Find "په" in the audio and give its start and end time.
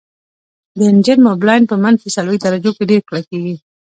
1.67-1.75